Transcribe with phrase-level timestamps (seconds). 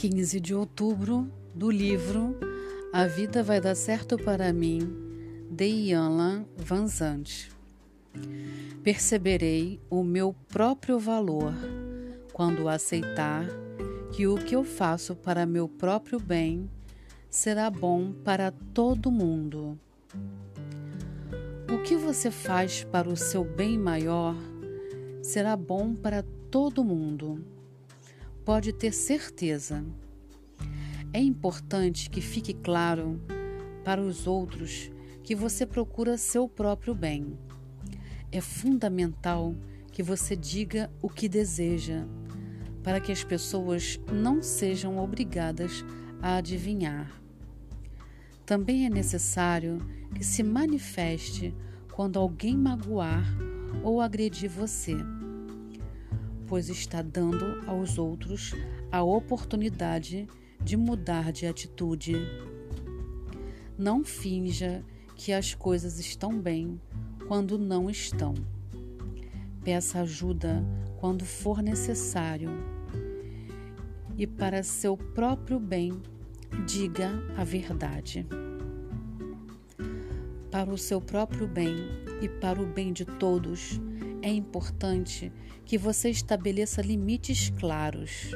[0.00, 2.34] 15 de outubro, do livro
[2.90, 4.90] A Vida Vai Dar Certo para Mim,
[5.50, 7.52] de Ian Van Zandt.
[8.82, 11.52] Perceberei o meu próprio valor
[12.32, 13.44] quando aceitar
[14.10, 16.70] que o que eu faço para meu próprio bem
[17.28, 19.78] será bom para todo mundo.
[21.70, 24.34] O que você faz para o seu bem maior
[25.20, 27.59] será bom para todo mundo.
[28.50, 29.86] Pode ter certeza.
[31.12, 33.22] É importante que fique claro
[33.84, 34.90] para os outros
[35.22, 37.38] que você procura seu próprio bem.
[38.32, 39.54] É fundamental
[39.92, 42.08] que você diga o que deseja,
[42.82, 45.84] para que as pessoas não sejam obrigadas
[46.20, 47.22] a adivinhar.
[48.44, 49.78] Também é necessário
[50.12, 51.54] que se manifeste
[51.92, 53.24] quando alguém magoar
[53.84, 54.96] ou agredir você,
[56.50, 58.56] pois está dando aos outros
[58.90, 60.26] a oportunidade
[60.60, 62.16] de mudar de atitude.
[63.78, 64.84] Não finja
[65.14, 66.80] que as coisas estão bem
[67.28, 68.34] quando não estão.
[69.62, 70.66] Peça ajuda
[70.98, 72.50] quando for necessário.
[74.18, 76.02] E para seu próprio bem,
[76.66, 78.26] diga a verdade.
[80.50, 81.76] Para o seu próprio bem
[82.20, 83.80] e para o bem de todos,
[84.22, 85.32] é importante
[85.64, 88.32] que você estabeleça limites claros.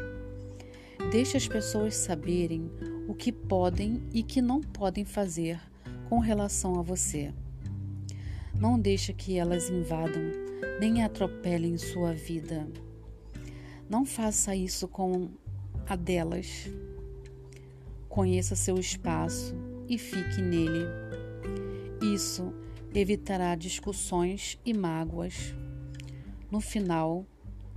[1.11, 2.71] Deixe as pessoas saberem
[3.09, 5.61] o que podem e que não podem fazer
[6.09, 7.33] com relação a você.
[8.55, 10.23] Não deixe que elas invadam
[10.81, 12.67] nem atropelem sua vida.
[13.89, 15.31] Não faça isso com
[15.87, 16.71] a delas.
[18.09, 19.55] Conheça seu espaço
[19.89, 20.87] e fique nele.
[22.01, 22.55] Isso
[22.95, 25.55] evitará discussões e mágoas.
[26.55, 27.27] No final,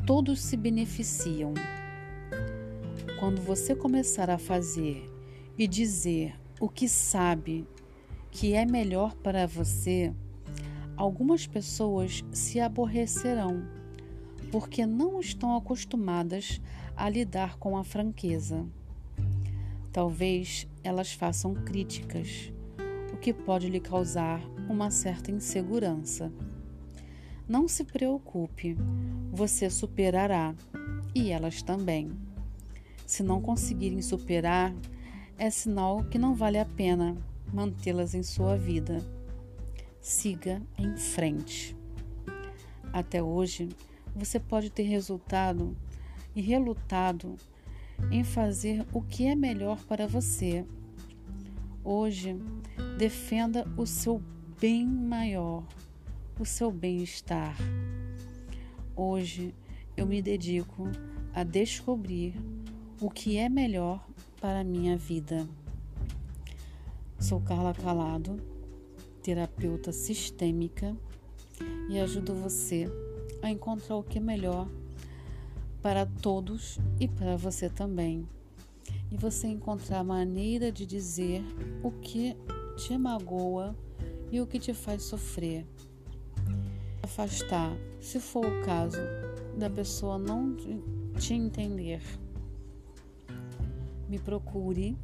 [0.06, 1.56] todos se beneficiam.
[3.20, 5.12] Quando você começar a fazer
[5.58, 7.68] e dizer o que sabe
[8.30, 10.14] que é melhor para você,
[10.96, 13.68] algumas pessoas se aborrecerão
[14.52, 16.62] porque não estão acostumadas
[16.96, 18.64] a lidar com a franqueza.
[19.92, 22.54] Talvez elas façam críticas,
[23.12, 24.40] o que pode lhe causar
[24.70, 26.32] uma certa insegurança.
[27.48, 28.76] Não se preocupe,
[29.32, 30.54] você superará
[31.16, 32.12] e elas também.
[33.06, 34.76] Se não conseguirem superar,
[35.38, 37.16] é sinal que não vale a pena
[37.54, 38.98] mantê-las em sua vida.
[40.02, 41.74] Siga em frente.
[42.92, 43.70] Até hoje,
[44.14, 45.74] você pode ter resultado
[46.36, 47.36] e relutado
[48.12, 50.66] em fazer o que é melhor para você.
[51.82, 52.36] Hoje,
[52.98, 54.22] defenda o seu
[54.60, 55.64] bem maior,
[56.40, 57.58] o seu bem-estar.
[58.96, 59.56] Hoje,
[59.96, 60.84] eu me dedico
[61.34, 62.36] a descobrir
[63.02, 64.06] o que é melhor
[64.40, 65.48] para a minha vida.
[67.20, 68.38] Sou Carla Calado,
[69.24, 70.96] terapeuta sistêmica,
[71.90, 72.86] e ajudo você
[73.42, 74.70] a encontrar o que é melhor
[75.82, 78.28] para todos e para você também.
[79.12, 81.44] E você encontrar a maneira de dizer
[81.82, 82.38] o que
[82.76, 83.76] te magoa
[84.32, 85.66] e o que te faz sofrer.
[87.02, 88.98] Afastar, se for o caso,
[89.58, 90.56] da pessoa não
[91.18, 92.02] te entender.
[94.10, 94.98] Me procure,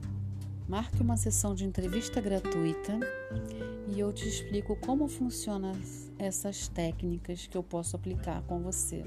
[0.68, 3.00] marque uma sessão de entrevista gratuita
[3.88, 5.74] e eu te explico como funcionam
[6.18, 9.04] essas técnicas que eu posso aplicar com você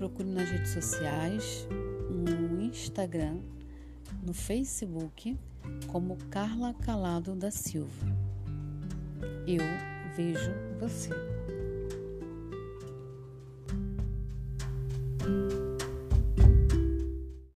[0.00, 1.68] procure nas redes sociais,
[2.08, 3.36] no Instagram,
[4.22, 5.38] no Facebook,
[5.88, 8.29] como Carla Calado da Silva.
[9.46, 9.64] Eu
[10.16, 11.10] vejo você.